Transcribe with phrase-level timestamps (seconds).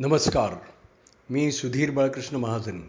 [0.00, 0.54] नमस्कार.
[1.30, 2.80] मी सुधीर बाळकृष्ण महाजन.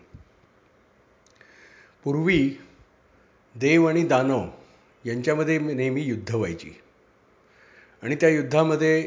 [2.03, 2.59] पूर्वी
[3.55, 4.45] देव आणि दानव
[5.05, 6.69] यांच्यामध्ये नेहमी युद्ध व्हायची.
[8.03, 9.01] आणि त्या युद्धामध्ये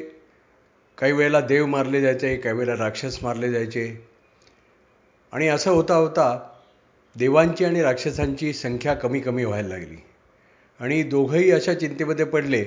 [0.99, 4.09] काही वेळेला देव मारले जायचे काही वेळेला राक्षस मारले जायचे.
[5.33, 6.51] आणि असं होता होता
[7.17, 10.05] देवांची आणि राक्षसांची संख्या कमी कमी व्हायला लागली.
[10.81, 12.65] आणि दोघंही अशा चिंतेमध्ये पडले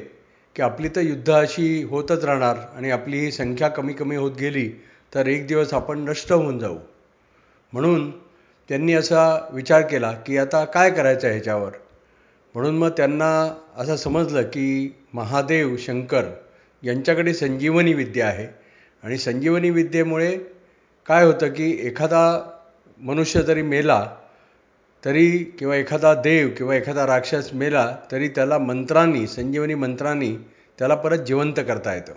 [0.56, 4.72] की आपली तर युद्ध अशी होतच राहणार आणि आपली ही संख्या कमी कमी होत गेली
[5.16, 6.78] तर एक दिवस आपण नष्ट होऊन जाऊ.
[7.74, 8.12] म्हणून
[8.70, 11.72] त्यांनी असा विचार केला की आता काय करायचं आहे ह्याच्यावर?
[12.56, 16.26] म्हणून मग त्यांना असं समजलं की महादेव शंकर
[16.84, 18.48] यांच्याकडे संजीवनी विद्या आहे.
[19.04, 20.38] आणि संजीवनी विद्येमुळे
[21.06, 22.52] काय होतं की एखादा
[23.00, 24.16] मनुष्य जरी मेला
[25.06, 30.38] तरी किंवा एखादा देव किंवा एखादा राक्षस मेला तरी त्याला मंत्रांनी संजीवनी मंत्रांनी
[30.80, 32.14] त्याला परत जिवंत करता येतं.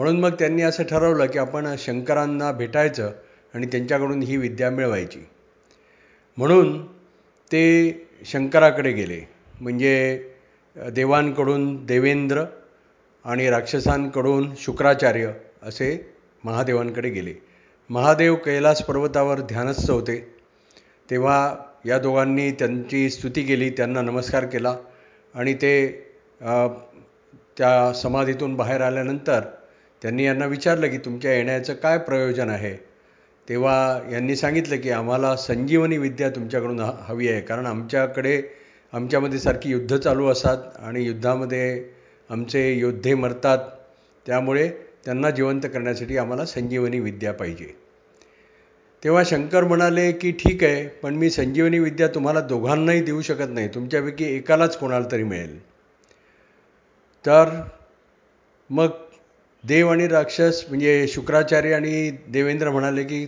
[0.00, 3.10] म्हणून मग त्यांनी असं ठरवलं की आपण शंकरांना भेटायचं
[3.54, 5.18] आणि त्यांच्याकडून ही विद्या मिळवायची.
[6.38, 6.86] म्हणून
[7.50, 9.20] ते शंकराकडे गेले.
[9.60, 10.32] म्हणजे
[10.76, 12.44] देवांकडून देवेंद्र
[13.24, 17.34] आणि राक्षसांकडून शुक्राचार्य असे महादेवांकडे गेले.
[17.90, 20.18] महादेव कैलास पर्वतावर ध्यानस्थ होते.
[21.10, 21.54] तेव्हा
[21.86, 24.76] या दोघांनी त्यांची स्तुती केली त्यांना नमस्कार केला
[25.34, 25.74] आणि ते
[27.58, 29.40] त्या समाधीतून बाहेर आल्यानंतर
[30.02, 32.74] त्यांनी यांना विचारलं की तुमच्या येण्याचं काय प्रयोजन आहे?
[33.48, 37.40] तेव्हा यांनी सांगितलं की आम्हाला संजीवनी विद्या तुमच्याकडून हवी आहे.
[37.40, 38.42] कारण आमच्याकडे
[38.92, 41.84] आमच्यामध्ये सारखी युद्ध चालू असतात आणि युद्धामध्ये
[42.30, 43.58] आमचे योद्धे मरतात.
[44.26, 44.68] त्यामुळे
[45.04, 47.76] त्यांना जिवंत करण्यासाठी आम्हाला संजीवनी विद्या पाहिजे.
[49.04, 53.68] तेव्हा शंकर म्हणाले की ठीक आहे पण मी संजीवनी विद्या तुम्हाला दोघांनाही देऊ शकत नाही.
[53.68, 55.62] तुमच्यापैकी एकालाच कोणाला तरी मिळेल.
[57.26, 57.62] तर
[58.70, 58.88] मग
[59.64, 63.26] देव आणि राक्षस म्हणजे शुक्राचार्य आणि देवेंद्र म्हणाले की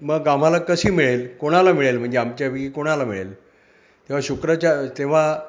[0.00, 1.26] मग आम्हाला कशी मिळेल?
[1.40, 1.98] कोणाला मिळेल?
[1.98, 3.32] म्हणजे आमच्यापैकी कोणाला मिळेल?
[3.34, 5.40] तेव्हा शुक्राचा तेव्हा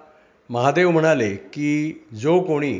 [0.50, 2.80] महादेव म्हणाले की जो कोणी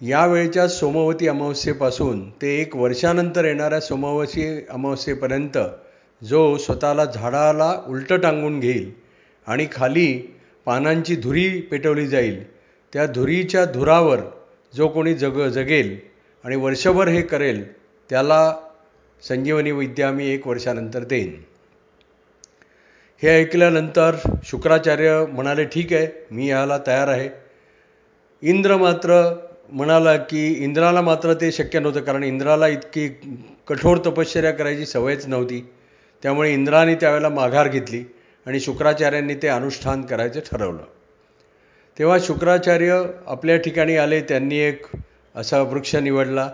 [0.00, 5.58] यावेळच्या सोमवती अमावस्येपासून ते एक वर्षानंतर येणाऱ्या सोमवती अमावस्येपर्यंत
[6.22, 8.90] जो स्वतःला झाडाला उलटं टांगून घेईल
[9.46, 10.12] आणि खाली
[10.66, 12.42] पानांची धुरी पेटवली जाईल
[12.92, 14.20] त्या धुरीच्या धुरावर
[14.76, 15.96] जो कोणी जग जगेल
[16.44, 17.72] आणि वर्षभर हे करेल
[18.10, 18.56] त्याला
[19.28, 21.40] संजीवनी विद्या मी एक वर्षानंतर देईन.
[23.22, 27.28] हे ऐकल्यानंतर शुक्राचार्य म्हणाले ठीक आहे मी याला तयार आहे.
[28.42, 29.22] इंद्र मात्र
[29.68, 33.08] म्हणाला की इंद्राला मात्र ते शक्य नव्हतं कारण इंद्राला इतकी
[33.68, 35.60] कठोर तपश्चर्या करायची सवयच नव्हती.
[36.22, 38.04] त्यामुळे इंद्राने त्यावेळेला माघार घेतली
[38.46, 40.84] आणि शुक्राचार्यांनी ते अनुष्ठान करायचं ठरवलं.
[42.00, 44.86] तेव्हा शुक्राचार्य आपल्या ठिकाणी आले त्यांनी एक
[45.34, 46.48] असा वृक्ष निवडला.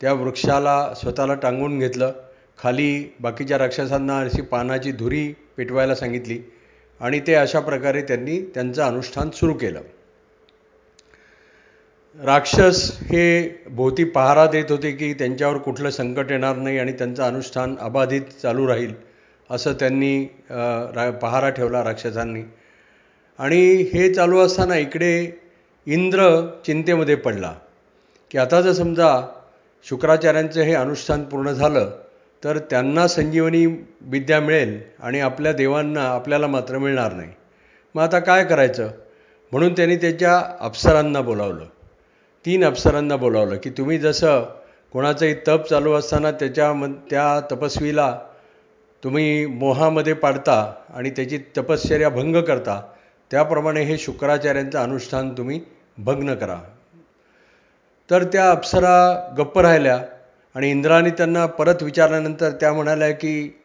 [0.00, 2.12] त्या वृक्षाला स्वतःला टांगून घेतलं.
[2.58, 6.38] खाली बाकीच्या राक्षसांना अशी पानाची धुरी पेटवायला सांगितली
[7.00, 9.80] आणि ते अशा प्रकारे त्यांनी त्यांचं अनुष्ठान सुरू केलं.
[12.20, 17.76] राक्षस हे भोवती पहारा देत होते की त्यांच्यावर कुठलं संकट येणार नाही आणि त्यांचं अनुष्ठान
[17.80, 18.94] अबाधित चालू राहील
[19.50, 22.42] असं त्यांनी रा पहारा ठेवला राक्षसांनी.
[23.42, 25.32] आणि हे चालू असताना इकडे
[25.86, 27.54] इंद्र चिंतेमध्ये पडला
[28.30, 29.26] की आता जर समजा
[29.84, 31.90] शुक्राचार्यांचं हे अनुष्ठान पूर्ण झालं
[32.44, 33.66] तर त्यांना संजीवनी
[34.00, 37.30] विद्या मिळेल आणि आपल्या देवांना आपल्याला मात्र मिळणार नाही.
[37.94, 38.90] मग आता काय करायचं?
[39.52, 41.64] म्हणून त्यांनी त्याच्या अप्सरांना बोलावलं.
[42.46, 44.44] तीन अप्सरांना बोलावलं की तुम्ही जसं
[44.92, 48.18] कोणाचंही तप चालू असताना त्याच्या म त्या तपस्वीला
[49.04, 52.82] तुम्ही मोहामध्ये पाडता आणि त्याची तपश्चर्या भंग करता
[53.32, 55.60] त्याप्रमाणे हे शुक्राचार्यांचं अनुष्ठान तुम्ही
[55.98, 56.58] भग्न करा.
[58.10, 60.00] तर त्या अप्सरा गप्प राहिल्या
[60.54, 63.60] आणि इंद्राने त्यांना परत विचारल्यानंतर त्या म्हणाल्या की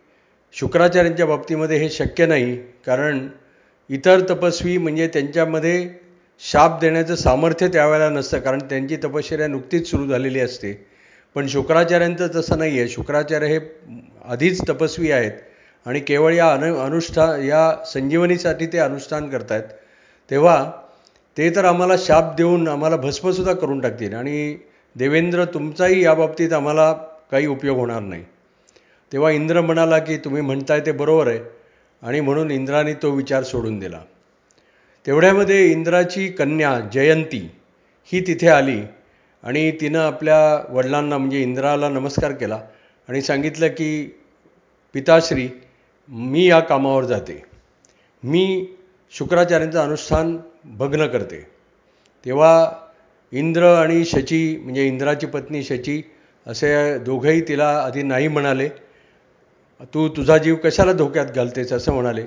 [0.54, 3.28] शुक्राचार्यांच्या बाबतीमध्ये हे शक्य नाही कारण
[3.90, 5.90] इतर तपस्वी म्हणजे त्यांच्यामध्ये
[6.40, 10.88] शाप देण्याचं सामर्थ्य त्यावेळेला नसतं कारण त्यांची तपश्चर्या नुकतीच सुरू झालेली असते.
[11.36, 13.60] पण शुक्राचार्यांचं तसं नाही आहे शुक्राचार्य हे
[14.26, 15.32] आधीच तपस्वी आहेत.
[15.88, 19.64] आणि केवळ या अनु अनुष्ठा या संजीवनीसाठी ते अनुष्ठान करत आहेत
[20.32, 20.72] तेव्हा
[21.38, 24.58] ते तर आम्हाला शाप देऊन आम्हाला भस्मसुद्धा करून टाकतील आणि
[24.96, 26.92] देवेंद्र तुमचाही याबाबतीत आम्हाला
[27.32, 28.24] काही उपयोग होणार नाही.
[29.12, 31.40] तेव्हा इंद्र म्हणाला की तुम्ही म्हणताय ते बरोबर आहे
[32.02, 34.00] आणि म्हणून इंद्राने तो विचार सोडून दिला.
[35.06, 37.40] तेवढ्यामध्ये इंद्राची कन्या जयंती
[38.12, 38.82] ही तिथे आली
[39.44, 42.60] आणि तिनं आपल्या वडिलांना म्हणजे इंद्राला नमस्कार केला
[43.10, 44.20] आणि सांगितलं की
[44.94, 45.48] पिताश्री
[46.10, 47.44] मी या कामावर जाते.
[48.24, 48.66] मी
[49.12, 51.48] शुक्राचार्यांचं अनुष्ठान भग्न करते.
[52.26, 52.72] तेव्हा
[53.32, 56.02] इंद्र आणि शची म्हणजे इंद्राची पत्नी शची
[56.48, 58.70] असे दोघंही तिला आधी नाही म्हणाले.
[59.94, 62.24] तू तुझा जीव कशाला धोक्यात घालतेस असं म्हणाले.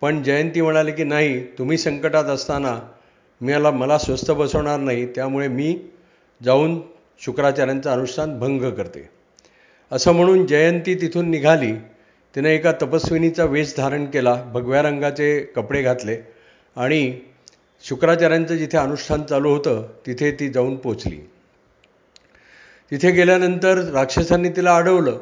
[0.00, 2.80] पण जयंती म्हणाले की नाही तुम्ही संकटात असताना
[3.40, 5.78] मला मला स्वस्थ बसवणार नाही त्यामुळे मी
[6.44, 6.80] जाऊन
[7.18, 9.08] शुक्राचार्यांचं अनुष्ठान भंग करते.
[9.92, 11.72] असं म्हणून जयंती तिथून निघाली.
[12.38, 16.16] तिने एका तपस्विनीचा वेश धारण केला भगव्या रंगाचे कपडे घातले
[16.76, 17.20] आणि
[17.84, 21.16] शुक्राचार्यांचं जिथे अनुष्ठान चालू होतं तिथे ती जाऊन पोचली.
[22.90, 25.18] तिथे गेल्यानंतर राक्षसांनी तिला अडवलं.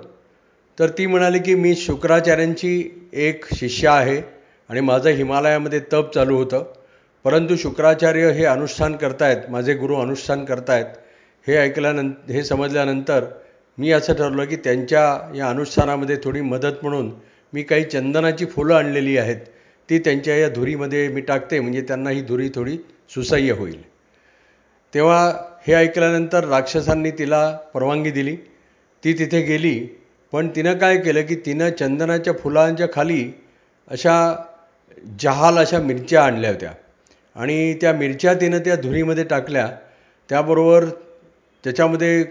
[0.79, 4.23] तर ती म्हणाली की मी शुक्राचार्यांची एक शिष्या आहे
[4.69, 6.73] आणि माझं हिमालयामध्ये तप चालू होतं.
[7.25, 10.87] परंतु शुक्राचार्य हे अनुष्ठान करतायत माझे गुरु अनुष्ठान करतायत.
[11.47, 13.25] हे ऐकल्यानंतर हे समजल्यानंतर
[13.79, 17.11] मी असं ठरवलं की त्यांच्या या अनुष्ठानामध्ये थोडी मदत म्हणून
[17.53, 19.41] मी काही चंदनाची फुलं आणलेली आहेत
[19.89, 22.77] ती त्यांच्या या धुरीमध्ये मी टाकते म्हणजे त्यांना ही धुरी थोडी
[23.15, 23.83] सुसह्य होईल.
[24.95, 25.21] तेव्हा
[25.67, 28.37] हे ऐकल्यानंतर राक्षसांनी तिला परवानगी दिली.
[29.05, 29.79] ती तिथे गेली
[30.33, 33.25] पण तिनं काय केलं की तिनं चंदनाच्या फुलांच्या खाली
[33.89, 34.17] अशा
[35.21, 36.73] जहाल अशा मिरच्या आणल्या होत्या.
[37.37, 39.69] आणि त्या मिरच्या तिनं त्या धुरीमध्ये टाकल्या.
[40.29, 40.85] त्याबरोबर
[41.65, 42.25] त्याच्यामध्ये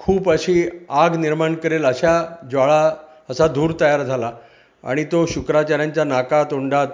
[0.00, 2.92] खूप अशी आग निर्माण करेल अशा ज्वाळा
[3.30, 4.32] असा धूर तयार झाला.
[4.84, 6.86] आणि तो शुक्राचार्यांच्या नाका तोंडात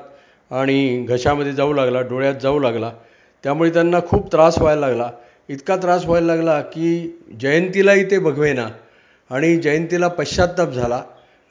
[0.50, 2.92] आणि घशामध्ये जाऊ लागला डोळ्यात जाऊ लागला.
[3.42, 5.10] त्यामुळे त्यांना खूप त्रास व्हायला लागला.
[5.48, 8.68] इतका त्रास व्हायला लागला की जयंतीलाही ते बघवेना.
[9.30, 11.02] आणि जयंतीला पश्चाताप झाला.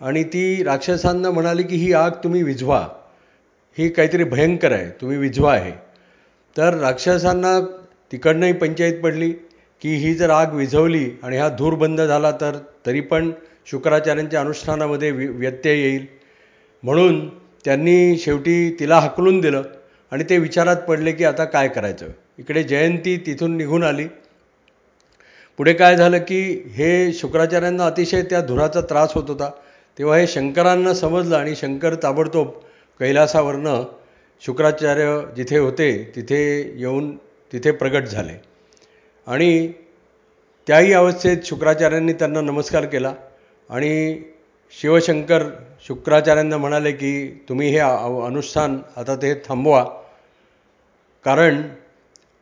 [0.02, 2.88] आणि ती राक्षसांना म्हणाली की ही आग तुम्ही विझवा.
[3.78, 4.90] ही काहीतरी भयंकर आहे.
[4.90, 5.72] तुम्ही विझवा आहे.
[6.58, 7.60] तर राक्षसांना
[8.12, 9.34] तिकडनंही पंचायत पडली.
[9.86, 13.32] की ही जर आग विझवली आणि हा धूर बंद झाला तर तरी पण
[13.66, 16.06] शुक्राचार्यांच्या अनुष्ठानामध्ये वि व्यत्यय येईल.
[16.84, 17.30] म्हणून
[17.66, 19.64] त्यांनी शेवटी तिला हकलून दिलं
[20.12, 22.06] आणि ते विचारात पडले की आता काय करायचं?
[22.40, 24.06] इकडे जयंती तिथून निघून आली.
[25.58, 29.52] पुढे काय झालं की हे शुक्राचार्यांना अतिशय त्या धुराचा त्रास होत होता.
[30.00, 32.48] तेव्हा हे शंकरांना समजलं आणि शंकर ताबडतोब
[33.00, 33.84] कैलासावरनं
[34.42, 37.18] शुक्राचार्य जिथे होते तिथे येऊन
[37.54, 38.55] तिथे प्रगट झाले.
[39.28, 39.68] आणि
[40.68, 43.14] त्याही अवस्थेत शुक्राचार्यांनी त्यांना नमस्कार केला.
[43.70, 44.22] आणि
[44.74, 45.44] शिवशंकर
[45.88, 49.84] शुक्राचार्यांना म्हणाले की तुम्ही हे अनुष्ठान आता ते थांबवा.
[51.26, 51.62] कारण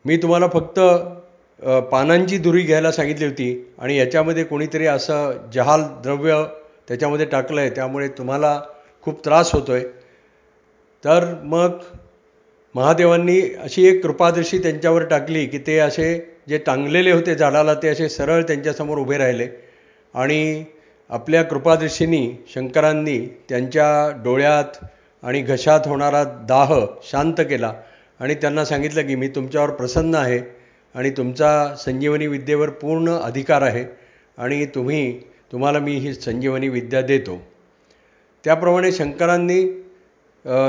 [0.06, 0.80] मी तुम्हाला फक्त
[1.92, 6.44] पानांची दुरी घ्यायला सांगितली होती आणि याच्यामध्ये कोणीतरी असं जहाल द्रव्य
[6.88, 8.60] त्याच्यामध्ये टाकलं आहे त्यामुळे तुम्हाला
[9.02, 9.84] खूप त्रास होतो आहे
[11.04, 11.78] तर मग
[12.76, 18.10] महादेवांनी अशी एक कृपादृशी त्यांच्यावर टाकली की ते असे जे टांगलेले होते झाडाला ते असे
[18.10, 19.48] सरळ त्यांच्यासमोर उभे राहिले.
[20.14, 20.64] आणि
[21.10, 23.20] आपल्या कृपादृष्टीनी शंकरांनी
[23.50, 23.88] त्यांच्या
[24.24, 24.84] डोळ्यात
[25.24, 26.74] आणि घशात होणारा दाह
[27.04, 27.74] शांत केला
[28.20, 30.40] आणि त्यांना सांगितलं की मी तुमच्यावर प्रसन्न आहे
[30.96, 33.86] आणि तुमचा संजीवनी विद्येवर पूर्ण अधिकार आहे
[34.38, 35.20] आणि तुम्ही
[35.52, 37.42] तुम्हाला मी ही संजीवनी विद्या देतो.
[38.46, 39.62] त्याप्रमाणे शंकरांनी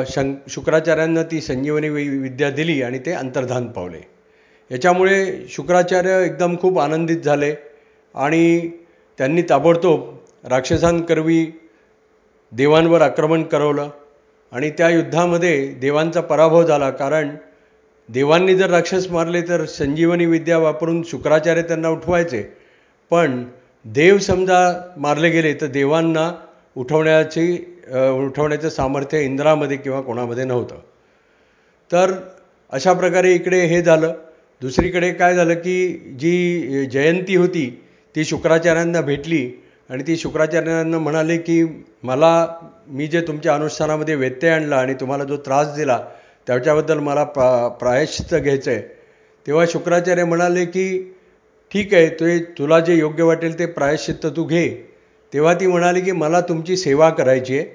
[0.06, 4.00] शं शुक्राचार्यांना ती संजीवनी विद्या दिली आणि ते अंतर्धान पावले.
[4.70, 7.55] याच्यामुळे शुक्राचार्य एकदम खूप आनंदित झाले
[8.14, 8.70] आणि
[9.19, 10.14] त्यांनी ताबडतोब
[10.44, 11.44] राक्षसांकरवी
[12.52, 13.90] देवांवर आक्रमण करवलं
[14.52, 16.90] आणि त्या युद्धामध्ये देवांचा पराभव झाला.
[16.90, 17.34] कारण
[18.08, 22.43] देवांनी जर राक्षस मारले तर संजीवनी विद्या वापरून शुक्राचार्य त्यांना उठवायचे.
[23.11, 23.44] पण
[23.85, 24.59] देव समजा
[24.97, 26.30] मारले गेले तर देवांना
[26.76, 27.52] उठवण्याची
[28.26, 30.76] उठवण्याचं सामर्थ्य इंद्रामध्ये किंवा कोणामध्ये नव्हतं.
[31.92, 32.12] तर
[32.73, 34.14] अशा प्रकारे इकडे हे झालं.
[34.61, 37.82] दुसरीकडे काय झालं की जी जयंती होती
[38.14, 39.50] ती शुक्राचार्यांना भेटली
[39.90, 41.64] आणि ती शुक्राचार्यांना म्हणाले की
[42.02, 42.46] मला
[42.87, 45.99] मी जे तुमच्या अनुष्ठानामध्ये व्यत्यय आणला आणि तुम्हाला जो त्रास दिला
[46.46, 48.80] त्याच्याबद्दल मला प्रा प्रायश्चित्त घ्यायचं आहे
[49.46, 51.14] तेव्हा शुक्राचार्य म्हणाले की
[51.73, 54.68] ठीक आहे ते तुला जे योग्य वाटेल ते प्रायश्चित्त तू घे.
[55.32, 57.66] तेव्हा ती म्हणाली की मला तुमची सेवा करायची आहे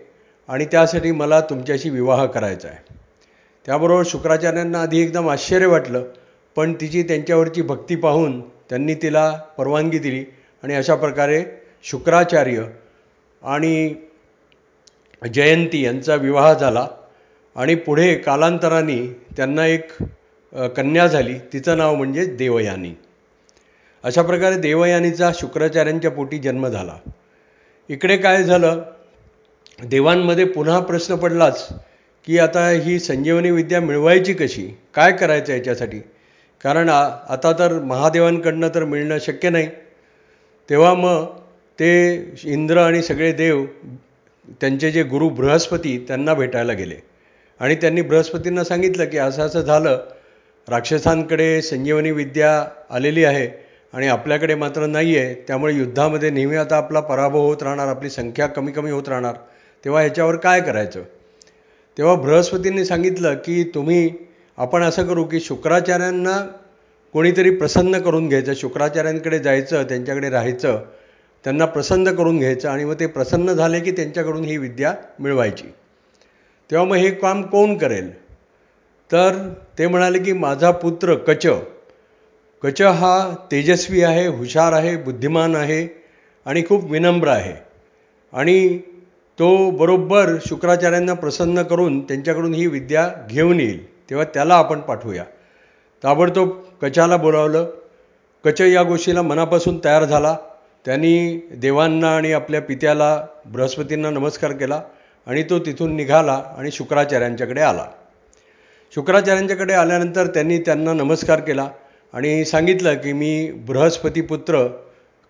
[0.48, 2.78] आणि त्यासाठी मला तुमच्याशी विवाह करायचा आहे.
[3.66, 6.04] त्याबरोबर शुक्राचार्यांना आधी एकदम आश्चर्य वाटलं.
[6.56, 8.40] पण तिची त्यांच्यावरची भक्ती पाहून
[8.70, 10.24] त्यांनी तिला परवानगी दिली.
[10.64, 11.44] आणि अशा प्रकारे
[11.84, 12.64] शुक्राचार्य
[13.42, 13.94] आणि
[15.34, 16.88] जयंती यांचा विवाह झाला.
[17.56, 18.98] आणि पुढे कालांतराने
[19.38, 19.92] त्यांना एक
[20.76, 21.38] कन्या झाली.
[21.54, 22.94] तिचं नाव म्हणजे देवयानी.
[24.04, 26.98] अशा प्रकारे देवयानीचा शुक्राचार्यांच्या पोटी जन्म झाला.
[27.90, 28.82] इकडे काय झालं?
[29.84, 31.68] देवांमध्ये पुन्हा प्रश्न पडलाच
[32.28, 34.68] की आता ही संजीवनी विद्या मिळवायची कशी?
[34.94, 36.00] काय करायचं याच्यासाठी?
[36.64, 39.68] कारण आता तर महादेवांकडनं तर मिळणं शक्य नाही.
[40.70, 41.26] तेव्हा मग
[41.80, 41.90] ते
[42.44, 43.66] इंद्र आणि सगळे देव
[44.62, 46.96] त्यांचे जे गुरु बृहस्पती त्यांना भेटायला गेले.
[47.60, 50.00] आणि त्यांनी बृहस्पतींना सांगितलं की असं असं झालं
[50.68, 52.52] राक्षसांकडे संजीवनी विद्या
[52.90, 53.48] आलेली आहे
[53.94, 58.48] आणि आपल्याकडे मात्र नाही आहे त्यामुळे युद्धामध्ये नेहमी आता आपला पराभव होत राहणार आपली संख्या
[58.48, 59.36] कमी कमी होत राहणार.
[59.86, 61.04] तेव्हा ह्याच्यावर काय करायचं?
[61.98, 64.10] तेव्हा बृहस्पतींनी सांगितलं की तुम्ही
[64.60, 66.48] आपण असं करू की शुक्राचार्यांना
[67.14, 70.82] कोणीतरी प्रसन्न करून घ्यायचं शुक्राचार्यांकडे जायचं त्यांच्याकडे राहायचं
[71.44, 75.68] त्यांना प्रसन्न करून घ्यायचं आणि मग ते प्रसन्न झाले की त्यांच्याकडून ही विद्या मिळवायची.
[76.72, 78.14] तेव्हा मग हे काम कोण करेल?
[79.12, 81.48] तर ते म्हणाले की माझा पुत्र कच.
[82.64, 85.88] कच हा तेजस्वी आहे हुशार आहे बुद्धिमान आहे
[86.46, 87.54] आणि खूप विनम्र आहे.
[88.34, 88.78] आणि
[89.40, 93.99] तो बरोबर शुक्राचार्यांना प्रसन्न करून त्यांच्याकडून ही विद्या घेऊन येईल.
[94.10, 95.24] तेव्हा त्याला आपण पाठवूया.
[96.04, 96.50] ताबडतोब
[96.82, 97.72] कचाला बोलावलं.
[98.46, 100.38] कच या गोष्टीला मनापासून तयार झाला.
[100.86, 104.82] त्यांनी देवांना आणि आपल्या पित्याला बृहस्पतींना नमस्कार केला
[105.28, 107.86] आणि तो तिथून निघाला आणि शुक्राचार्यांच्याकडे आला.
[108.96, 111.70] शुक्राचार्यांच्याकडे आल्यानंतर त्यांनी त्यांना नमस्कार केला
[112.14, 114.68] आणि सांगितलं की मी बृहस्पतीपुत्र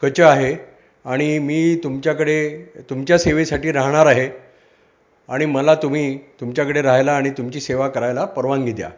[0.01, 0.55] कच आहे
[1.05, 2.49] आणि मी तुमच्याकडे
[2.89, 4.48] तुमच्या सेवेसाठी राहणार आहे.
[5.29, 8.89] आणि मला तुम्ही तुमच्याकडे राहायला आणि तुमची सेवा करायला परवानगी द्या.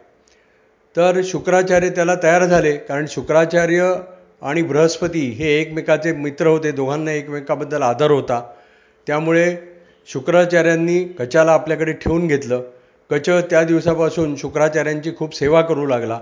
[0.95, 3.95] तर शुक्राचार्य त्याला तयार झाले कारण शुक्राचार्य
[4.41, 8.41] आणि बृहस्पती हे एकमेकाचे मित्र होते दोघांना एकमेकाबद्दल आदर होता.
[9.07, 9.55] त्यामुळे
[10.07, 12.61] शुक्राचार्यांनी कचाला आपल्याकडे ठेवून घेतलं.
[13.09, 16.19] कच त्या दिवसापासून शुक्राचार्यांची खूप सेवा करू लागला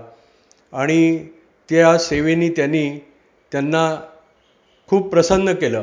[0.72, 1.26] आणि
[1.68, 3.06] त्या सेवेनी त्यांनी
[3.52, 4.00] त्यांना
[4.88, 5.82] खूप प्रसन्न केलं.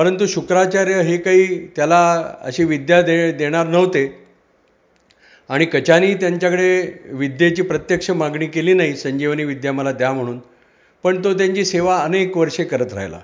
[0.00, 4.18] परंतु शुक्राचार्य हे काही त्याला अशी विद्या दे देणार नव्हते.
[5.48, 10.40] आणि कचानी त्यांच्याकडे विद्येची प्रत्यक्ष मागणी केली नाही संजीवनी विद्या मला द्या म्हणून.
[11.02, 13.20] पण तो त्यांची सेवा अनेक वर्षे करत राहिला.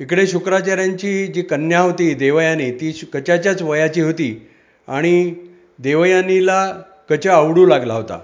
[0.00, 4.48] इकडे शुक्राचार्यांची जी कन्या होती देवयानी ती कचाच्याच वयाची होती
[4.88, 5.34] आणि
[5.78, 6.74] देवयानीला
[7.10, 8.20] कचा आवडू लागला होता.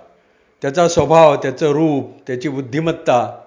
[0.62, 3.40] त्याचा स्वभाव त्याचं रूप त्याची बुद्धिमत्ता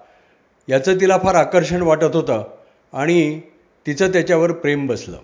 [0.68, 2.44] याचं तिला फार आकर्षण वाटत होतं.
[2.92, 3.40] आणि
[3.88, 5.16] तिचं त्याच्यावर प्रेम बसलं.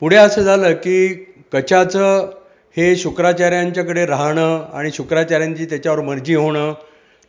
[0.00, 1.14] पुढे असं झालं की
[1.52, 2.30] कचाचं
[2.76, 6.74] हे शुक्राचार्यांच्याकडे राहणं आणि शुक्राचार्यांची त्याच्यावर मर्जी होणं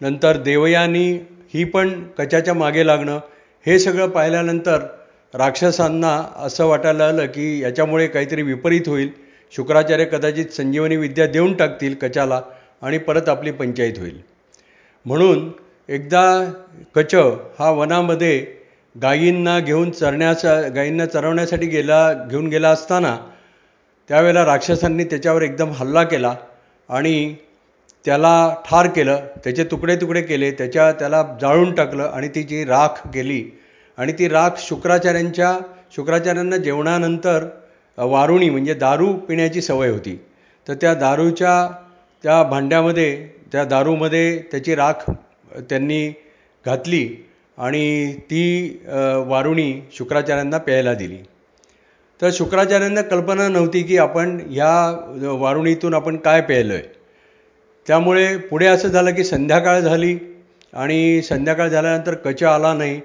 [0.01, 1.19] नंतर देवयानी
[1.53, 3.19] ही पण कचाच्या मागे लागणं
[3.65, 4.79] हे सगळं पाहिल्यानंतर
[5.33, 9.09] राक्षसांना असं वाटायला आलं की याच्यामुळे काहीतरी विपरीत होईल.
[9.51, 12.41] शुक्राचार्य कदाचित संजीवनी विद्या देऊन टाकतील कचाला
[12.81, 14.21] आणि परत आपली पंचायत होईल.
[15.05, 15.51] म्हणून
[15.89, 16.53] एकदा
[16.95, 17.15] कच
[17.59, 18.58] हा वनामध्ये
[18.95, 23.15] गायींना घेऊन चरण्याचा गायींना चरवण्यासाठी गेला घेऊन गेला असताना
[24.09, 26.35] त्यावेळेला राक्षसांनी त्याच्यावर एकदम हल्ला केला
[26.89, 27.35] आणि
[28.05, 29.19] त्याला ठार केलं.
[29.43, 33.43] त्याचे तुकडे तुकडे केले त्याच्या त्याला जाळून टाकलं आणि ती जी राख गेली.
[33.97, 35.57] आणि ती राख शुक्राचार्यांच्या
[35.95, 37.45] शुक्राचार्यांना जेवणानंतर
[37.97, 40.19] वारुणी म्हणजे दारू पिण्याची सवय होती.
[40.67, 41.69] तर त्या दारूच्या
[42.23, 45.09] त्या भांड्यामध्ये त्या दारूमध्ये त्याची राख
[45.69, 46.07] त्यांनी
[46.65, 47.07] घातली.
[47.59, 48.43] आणि ती
[49.27, 51.17] वारुणी शुक्राचार्यांना प्यायला दिली.
[52.19, 56.83] तर शुक्राचार्यांना कल्पना नव्हती की आपण ह्या वारुणीतून आपण काय प्यायलो आहे
[57.87, 60.17] त्यामुळे पुढे असं झालं की संध्याकाळ झाली
[60.73, 62.99] आणि संध्याकाळ झाल्यानंतर कच आला नाही.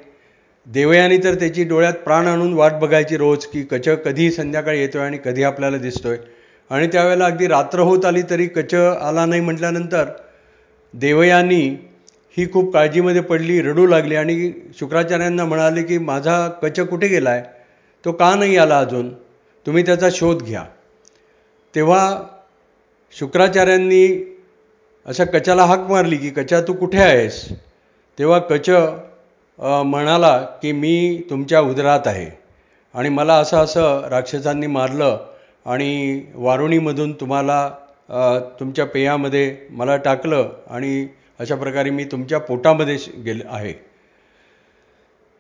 [0.66, 5.18] देवयानी तर त्याची डोळ्यात प्राण आणून वाट बघायची रोज की कच कधी संध्याकाळी आहे आणि
[5.24, 6.18] कधी आपल्याला दिसतो आहे
[6.70, 10.04] आणि त्यावेळेला अगदी रात्र होत आली तरी कच आला नाही म्हटल्यानंतर
[10.94, 11.68] देवयानी
[12.36, 17.42] ही खूप काळजीमध्ये पडली रडू लागली आणि शुक्राचार्यांना म्हणाले की माझा कच कुठे गेला आहे
[18.04, 19.08] तो का नाही आला अजून?
[19.66, 20.64] तुम्ही त्याचा शोध घ्या.
[21.74, 22.22] तेव्हा
[23.14, 24.06] शुक्राचार्यांनी
[25.06, 27.44] अशा कचाला हाक मारली की कचा तू कुठे आहेस?
[28.18, 28.70] तेव्हा कच
[29.58, 32.26] म्हणाला की मी तुमच्या उदरात आहे.
[32.94, 35.18] आणि मला असं असं राक्षसांनी मारलं
[35.66, 37.68] आणि वारुणीमधून तुम्हाला
[38.60, 41.06] तुमच्या पेयामध्ये मला टाकलं आणि
[41.38, 43.72] अशा प्रकारे मी तुमच्या पोटामध्ये गेले आहे.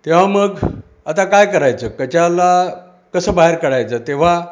[0.06, 0.58] तेव्हा मग
[1.06, 1.88] आता काय करायचं?
[1.88, 2.66] कचाला
[3.14, 3.98] कसं बाहेर काढायचं?
[4.06, 4.44] तेव्हा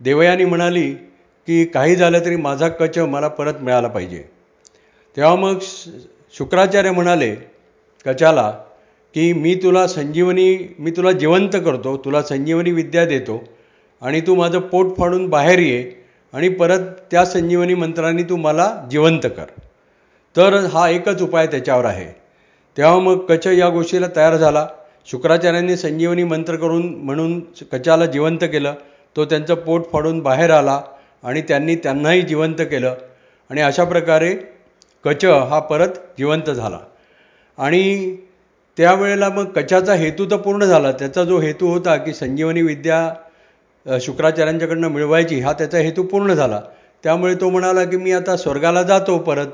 [0.00, 0.90] देवयानी म्हणाली
[1.48, 4.22] की काही झालं तरी माझा कच मला परत मिळाला पाहिजे.
[5.16, 5.58] तेव्हा मग
[6.34, 7.34] शुक्राचार्य म्हणाले
[8.06, 8.50] कचाला
[9.14, 13.42] की मी तुला संजीवनी मी तुला जिवंत करतो तुला संजीवनी विद्या देतो
[14.02, 15.92] आणि तू माझं पोट फाडून बाहेर ये
[16.32, 19.44] आणि परत त्या संजीवनी मंत्राने तू मला जिवंत कर.
[20.36, 22.06] तर हा एकच उपाय त्याच्यावर आहे.
[22.76, 24.66] तेव्हा मग कच या गोष्टीला तयार झाला.
[25.06, 27.40] शुक्राचार्यांनी संजीवनी मंत्र करून म्हणून
[27.72, 28.74] कचाला जिवंत केलं.
[29.16, 30.80] तो त्यांचं पोट फाडून बाहेर आला
[31.22, 32.94] आणि त्यांनी त्यांनाही जिवंत केलं.
[33.50, 34.34] आणि अशा प्रकारे
[35.04, 36.78] कच हा परत जिवंत झाला.
[37.58, 38.16] आणि
[38.76, 40.92] त्यावेळेला मग कचाचा हेतू तर पूर्ण झाला.
[40.92, 46.60] त्याचा जो हेतू होता की संजीवनी विद्या शुक्राचार्यांच्याकडनं मिळवायची हा त्याचा हेतू पूर्ण झाला.
[47.04, 49.46] त्यामुळे तो म्हणाला की मी आता स्वर्गाला जातो परत.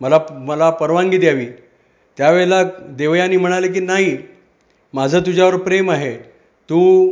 [0.00, 1.46] मला मला परवानगी द्यावी.
[2.16, 4.16] त्यावेळेला देवयानी म्हणाले की नाही
[4.94, 6.16] माझं तुझ्यावर प्रेम आहे.
[6.70, 7.10] तू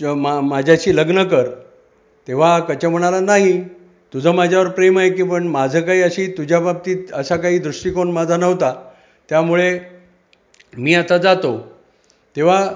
[0.00, 1.48] श मा माझ्याशी लग्न कर.
[2.28, 3.62] तेव्हा कच म्हणाला नाही
[4.14, 8.36] तुझं माझ्यावर प्रेम आहे की पण माझं काही अशी तुझ्या बाबतीत असा काही दृष्टिकोन माझा
[8.36, 8.74] नव्हता.
[9.28, 9.78] त्यामुळे
[10.78, 11.58] मी आता जातो.
[12.36, 12.70] तेव्हा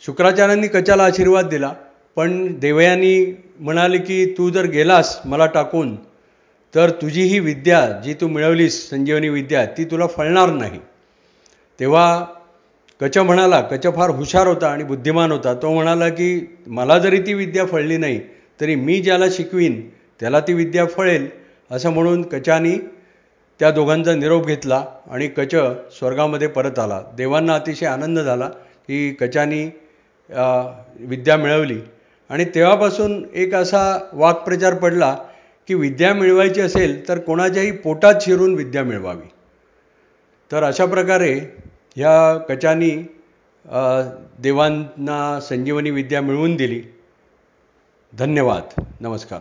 [0.00, 1.72] शुक्राचार्यांनी कचाला आशीर्वाद दिला.
[2.16, 5.96] पण देवयानी म्हणाले की तू जर गेलास मला टाकून
[6.74, 10.78] तर तुझी ही विद्या जी तू मिळवलीस संजीवनी विद्या ती तुला फळणार नाही.
[11.80, 12.24] तेव्हा
[13.00, 15.54] कच म्हणाला कच फार हुशार होता आणि बुद्धिमान होता.
[15.54, 18.20] तो म्हणाला की मला जरी ती विद्या फळली नाही
[18.60, 19.80] तरी मी ज्याला शिकवीन
[20.20, 21.28] त्याला ती विद्या फळेल
[21.70, 22.76] असं म्हणून कचानी
[23.60, 25.54] त्या दोघांचा निरोप घेतला आणि कच
[25.98, 27.00] स्वर्गामध्ये परत आला.
[27.16, 28.48] देवांना अतिशय आनंद झाला
[28.88, 29.64] की कचानी
[31.00, 31.78] विद्या मिळवली.
[32.30, 35.16] आणि तेव्हापासून एक असा वाक्प्रचार पडला
[35.68, 39.28] की विद्या मिळवायची असेल तर कोणाच्याही पोटात शिरून विद्या मिळवावी.
[40.52, 41.32] तर अशा प्रकारे
[41.96, 42.90] ह्या कचानी
[44.38, 46.82] देवांना संजीवनी विद्या मिळवून दिली.
[48.12, 48.82] धन्यवाद.
[49.00, 49.40] नमस्कार.